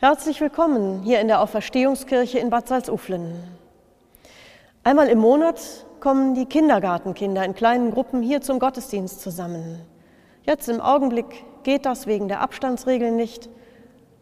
[0.00, 3.34] Herzlich willkommen hier in der Auferstehungskirche in Bad Salzuflen.
[4.84, 5.60] Einmal im Monat
[5.98, 9.80] kommen die Kindergartenkinder in kleinen Gruppen hier zum Gottesdienst zusammen.
[10.44, 13.48] Jetzt im Augenblick geht das wegen der Abstandsregeln nicht,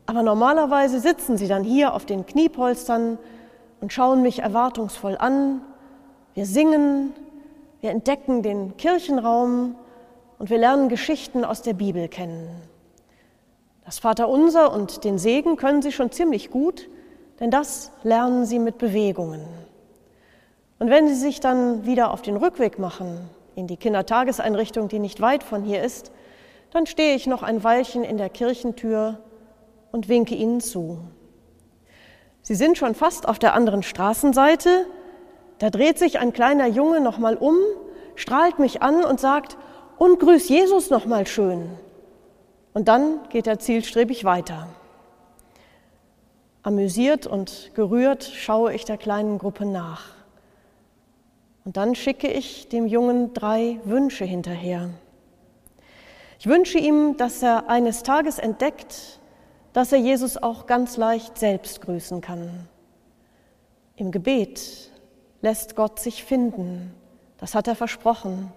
[0.07, 3.19] aber normalerweise sitzen sie dann hier auf den Kniepolstern
[3.83, 5.61] und schauen mich erwartungsvoll an.
[6.33, 7.13] Wir singen,
[7.83, 9.75] wir entdecken den Kirchenraum
[10.39, 12.49] und wir lernen Geschichten aus der Bibel kennen.
[13.87, 16.89] Das Vaterunser und den Segen können sie schon ziemlich gut,
[17.39, 19.47] denn das lernen sie mit Bewegungen.
[20.81, 25.21] Und wenn sie sich dann wieder auf den Rückweg machen in die Kindertageseinrichtung, die nicht
[25.21, 26.11] weit von hier ist,
[26.73, 29.21] dann stehe ich noch ein Weilchen in der Kirchentür
[29.93, 30.99] und winke ihnen zu.
[32.43, 34.87] Sie sind schon fast auf der anderen Straßenseite.
[35.61, 37.57] Da dreht sich ein kleiner Junge noch mal um,
[38.17, 39.57] strahlt mich an und sagt:
[39.97, 41.71] "Und grüß Jesus noch mal schön."
[42.77, 44.69] Und dann geht er zielstrebig weiter.
[46.63, 50.11] Amüsiert und gerührt schaue ich der kleinen Gruppe nach.
[51.65, 54.91] Und dann schicke ich dem Jungen drei Wünsche hinterher.
[56.39, 59.21] Ich wünsche ihm, dass er eines Tages entdeckt,
[59.73, 62.69] dass er Jesus auch ganz leicht selbst grüßen kann.
[63.97, 64.91] Im Gebet
[65.41, 66.93] lässt Gott sich finden,
[67.39, 68.53] das hat er versprochen.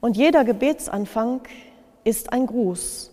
[0.00, 1.42] Und jeder Gebetsanfang
[2.04, 3.10] ist ein Gruß,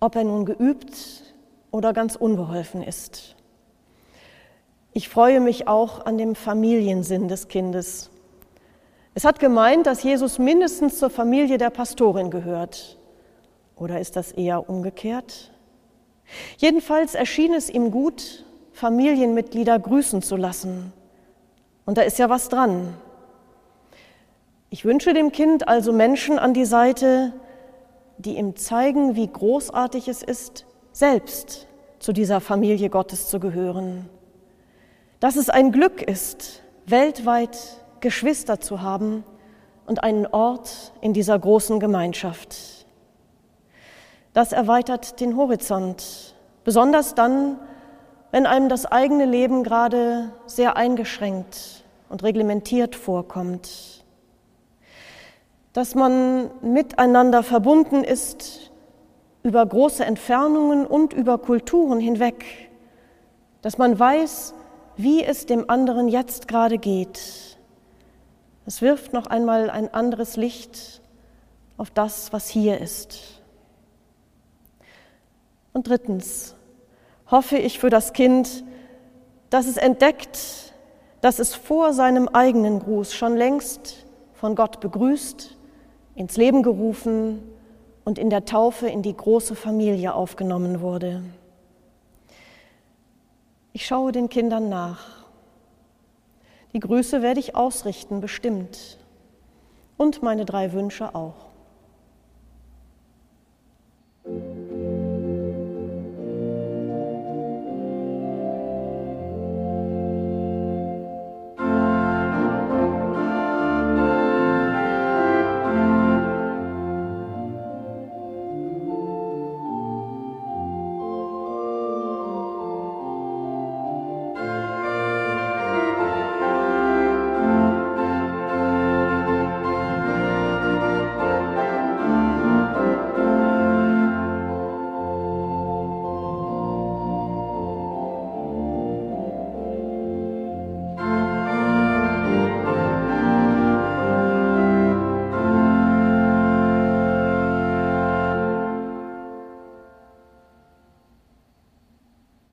[0.00, 1.34] ob er nun geübt
[1.70, 3.36] oder ganz unbeholfen ist.
[4.92, 8.10] Ich freue mich auch an dem Familiensinn des Kindes.
[9.14, 12.98] Es hat gemeint, dass Jesus mindestens zur Familie der Pastorin gehört.
[13.76, 15.50] Oder ist das eher umgekehrt?
[16.58, 20.92] Jedenfalls erschien es ihm gut, Familienmitglieder grüßen zu lassen.
[21.84, 22.94] Und da ist ja was dran.
[24.70, 27.32] Ich wünsche dem Kind also Menschen an die Seite,
[28.24, 31.66] die ihm zeigen, wie großartig es ist, selbst
[31.98, 34.08] zu dieser Familie Gottes zu gehören.
[35.20, 37.58] Dass es ein Glück ist, weltweit
[38.00, 39.24] Geschwister zu haben
[39.86, 42.86] und einen Ort in dieser großen Gemeinschaft.
[44.32, 47.58] Das erweitert den Horizont, besonders dann,
[48.30, 54.03] wenn einem das eigene Leben gerade sehr eingeschränkt und reglementiert vorkommt
[55.74, 58.70] dass man miteinander verbunden ist
[59.42, 62.70] über große Entfernungen und über Kulturen hinweg,
[63.60, 64.54] dass man weiß,
[64.96, 67.58] wie es dem anderen jetzt gerade geht.
[68.66, 71.02] Es wirft noch einmal ein anderes Licht
[71.76, 73.42] auf das, was hier ist.
[75.72, 76.54] Und drittens
[77.28, 78.64] hoffe ich für das Kind,
[79.50, 80.72] dass es entdeckt,
[81.20, 85.56] dass es vor seinem eigenen Gruß schon längst von Gott begrüßt
[86.14, 87.42] ins Leben gerufen
[88.04, 91.22] und in der Taufe in die große Familie aufgenommen wurde.
[93.72, 95.24] Ich schaue den Kindern nach.
[96.72, 98.98] Die Grüße werde ich ausrichten, bestimmt.
[99.96, 101.53] Und meine drei Wünsche auch.